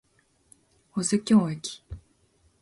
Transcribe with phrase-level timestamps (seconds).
[0.93, 1.83] 保津峡駅